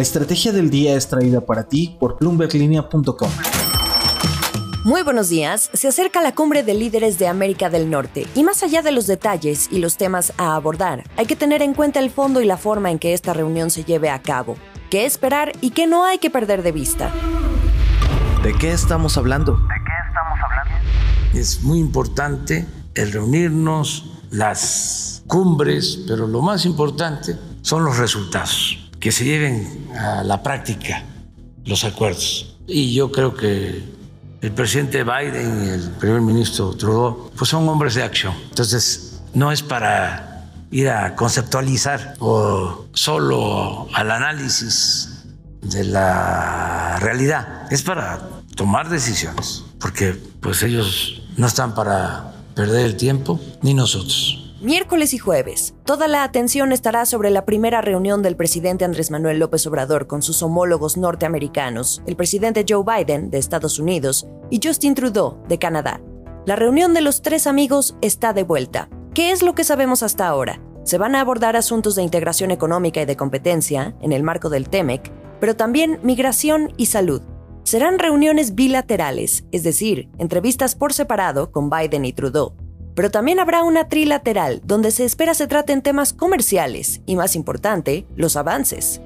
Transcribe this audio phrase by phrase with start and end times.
[0.00, 3.30] La estrategia del día es traída para ti por bloomberglinea.com.
[4.82, 5.68] Muy buenos días.
[5.74, 9.06] Se acerca la cumbre de líderes de América del Norte y más allá de los
[9.06, 12.56] detalles y los temas a abordar, hay que tener en cuenta el fondo y la
[12.56, 14.56] forma en que esta reunión se lleve a cabo.
[14.88, 17.12] ¿Qué esperar y qué no hay que perder de vista?
[18.42, 19.52] ¿De qué estamos hablando?
[19.52, 21.38] ¿De qué estamos hablando?
[21.38, 29.10] Es muy importante el reunirnos, las cumbres, pero lo más importante son los resultados, que
[29.10, 31.04] se lleven a la práctica
[31.64, 32.56] los acuerdos.
[32.66, 33.82] Y yo creo que
[34.40, 38.34] el presidente Biden y el primer ministro Trudeau, pues son hombres de acción.
[38.50, 45.24] Entonces, no es para ir a conceptualizar o solo al análisis
[45.62, 52.96] de la realidad, es para tomar decisiones, porque pues ellos no están para perder el
[52.96, 54.39] tiempo, ni nosotros.
[54.62, 59.38] Miércoles y jueves, toda la atención estará sobre la primera reunión del presidente Andrés Manuel
[59.38, 64.94] López Obrador con sus homólogos norteamericanos, el presidente Joe Biden de Estados Unidos y Justin
[64.94, 66.02] Trudeau de Canadá.
[66.44, 68.90] La reunión de los tres amigos está de vuelta.
[69.14, 70.60] ¿Qué es lo que sabemos hasta ahora?
[70.84, 74.68] Se van a abordar asuntos de integración económica y de competencia en el marco del
[74.68, 77.22] TEMEC, pero también migración y salud.
[77.62, 82.59] Serán reuniones bilaterales, es decir, entrevistas por separado con Biden y Trudeau
[83.00, 88.06] pero también habrá una trilateral donde se espera se traten temas comerciales y, más importante,
[88.14, 89.00] los avances.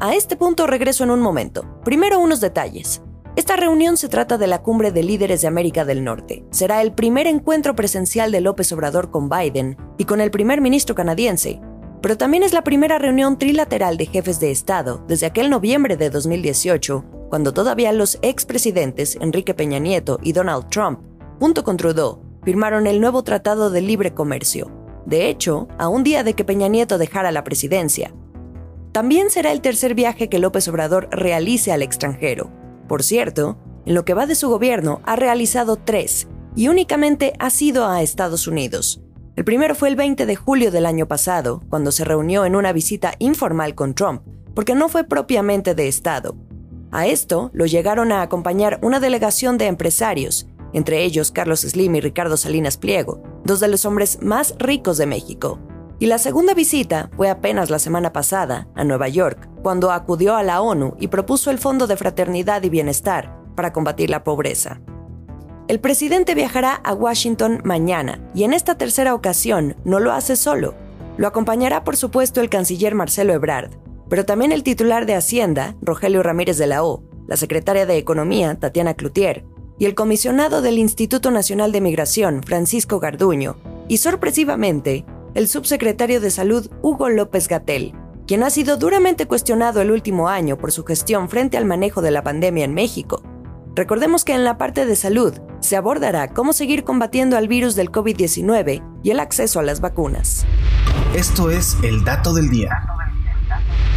[0.00, 1.64] A este punto regreso en un momento.
[1.84, 3.02] Primero unos detalles.
[3.36, 6.44] Esta reunión se trata de la cumbre de líderes de América del Norte.
[6.50, 10.96] Será el primer encuentro presencial de López Obrador con Biden y con el primer ministro
[10.96, 11.60] canadiense,
[12.02, 16.10] pero también es la primera reunión trilateral de jefes de Estado desde aquel noviembre de
[16.10, 20.98] 2018, cuando todavía los expresidentes Enrique Peña Nieto y Donald Trump,
[21.38, 24.70] junto con Trudeau, firmaron el nuevo Tratado de Libre Comercio,
[25.04, 28.14] de hecho, a un día de que Peña Nieto dejara la presidencia.
[28.92, 32.52] También será el tercer viaje que López Obrador realice al extranjero.
[32.86, 37.50] Por cierto, en lo que va de su gobierno ha realizado tres, y únicamente ha
[37.50, 39.02] sido a Estados Unidos.
[39.34, 42.72] El primero fue el 20 de julio del año pasado, cuando se reunió en una
[42.72, 44.22] visita informal con Trump,
[44.54, 46.36] porque no fue propiamente de Estado.
[46.92, 52.00] A esto lo llegaron a acompañar una delegación de empresarios, entre ellos Carlos Slim y
[52.00, 55.58] Ricardo Salinas Pliego, dos de los hombres más ricos de México.
[55.98, 60.42] Y la segunda visita fue apenas la semana pasada, a Nueva York, cuando acudió a
[60.42, 64.80] la ONU y propuso el Fondo de Fraternidad y Bienestar para combatir la pobreza.
[65.68, 70.74] El presidente viajará a Washington mañana y en esta tercera ocasión no lo hace solo.
[71.16, 73.70] Lo acompañará por supuesto el canciller Marcelo Ebrard,
[74.08, 78.54] pero también el titular de Hacienda, Rogelio Ramírez de la O, la secretaria de Economía,
[78.60, 79.44] Tatiana Cloutier,
[79.78, 83.56] y el comisionado del Instituto Nacional de Migración, Francisco Garduño,
[83.88, 85.04] y sorpresivamente,
[85.34, 87.94] el subsecretario de Salud, Hugo López Gatel,
[88.26, 92.10] quien ha sido duramente cuestionado el último año por su gestión frente al manejo de
[92.10, 93.22] la pandemia en México.
[93.74, 97.92] Recordemos que en la parte de salud se abordará cómo seguir combatiendo al virus del
[97.92, 100.46] COVID-19 y el acceso a las vacunas.
[101.14, 102.70] Esto es el dato del día.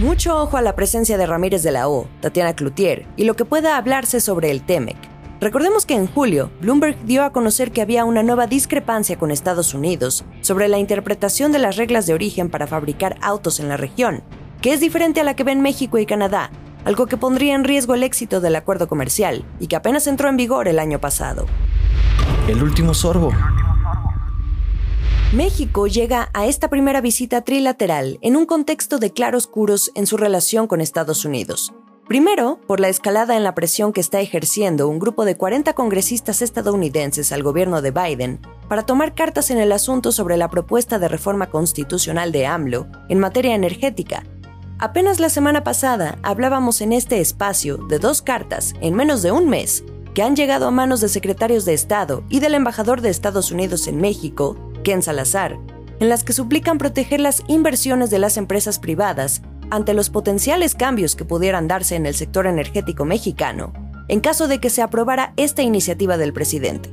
[0.00, 3.44] Mucho ojo a la presencia de Ramírez de la O, Tatiana Cloutier y lo que
[3.44, 4.96] pueda hablarse sobre el TEMEC,
[5.40, 9.74] Recordemos que en julio, Bloomberg dio a conocer que había una nueva discrepancia con Estados
[9.74, 14.22] Unidos sobre la interpretación de las reglas de origen para fabricar autos en la región,
[14.62, 16.50] que es diferente a la que ven México y Canadá,
[16.86, 20.38] algo que pondría en riesgo el éxito del acuerdo comercial y que apenas entró en
[20.38, 21.44] vigor el año pasado.
[22.48, 23.32] El último sorbo.
[25.32, 30.66] México llega a esta primera visita trilateral en un contexto de claroscuros en su relación
[30.66, 31.74] con Estados Unidos,
[32.06, 36.40] Primero, por la escalada en la presión que está ejerciendo un grupo de 40 congresistas
[36.40, 41.08] estadounidenses al gobierno de Biden para tomar cartas en el asunto sobre la propuesta de
[41.08, 44.22] reforma constitucional de AMLO en materia energética.
[44.78, 49.48] Apenas la semana pasada hablábamos en este espacio de dos cartas en menos de un
[49.48, 49.82] mes
[50.14, 53.88] que han llegado a manos de secretarios de Estado y del embajador de Estados Unidos
[53.88, 55.58] en México, Ken Salazar,
[55.98, 61.16] en las que suplican proteger las inversiones de las empresas privadas ante los potenciales cambios
[61.16, 63.72] que pudieran darse en el sector energético mexicano
[64.08, 66.90] en caso de que se aprobara esta iniciativa del presidente.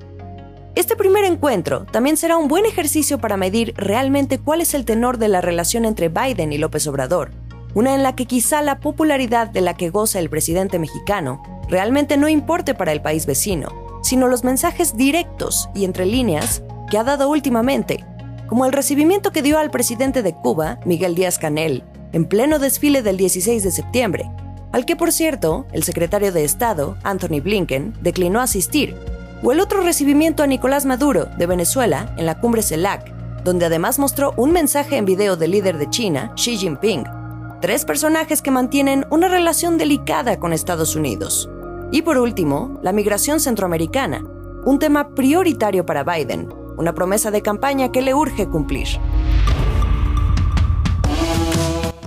[0.75, 5.19] Este primer encuentro también será un buen ejercicio para medir realmente cuál es el tenor
[5.19, 7.31] de la relación entre Biden y López Obrador,
[7.75, 12.17] una en la que quizá la popularidad de la que goza el presidente mexicano realmente
[12.17, 13.69] no importe para el país vecino,
[14.01, 18.03] sino los mensajes directos y entre líneas que ha dado últimamente,
[18.47, 23.01] como el recibimiento que dio al presidente de Cuba, Miguel Díaz Canel, en pleno desfile
[23.01, 24.31] del 16 de septiembre,
[24.71, 28.95] al que por cierto el secretario de Estado, Anthony Blinken, declinó asistir,
[29.43, 33.13] o el otro recibimiento a Nicolás Maduro, de Venezuela, en la cumbre CELAC,
[33.43, 37.03] donde además mostró un mensaje en video del líder de China, Xi Jinping.
[37.59, 41.49] tres personajes que mantienen una relación delicada con Estados Unidos.
[41.91, 44.23] Y por último, la migración centroamericana,
[44.65, 48.87] un tema prioritario para Biden, una promesa de campaña que le urge cumplir.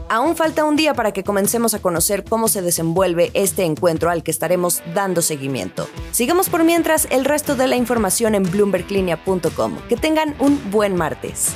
[0.09, 4.23] Aún falta un día para que comencemos a conocer cómo se desenvuelve este encuentro al
[4.23, 5.89] que estaremos dando seguimiento.
[6.13, 9.79] Sigamos por mientras el resto de la información en bloomberglinea.com.
[9.89, 11.55] Que tengan un buen martes.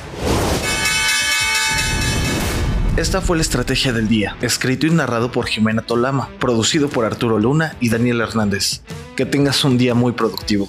[2.96, 7.38] Esta fue la estrategia del día, escrito y narrado por Jimena Tolama, producido por Arturo
[7.38, 8.82] Luna y Daniel Hernández.
[9.14, 10.68] Que tengas un día muy productivo.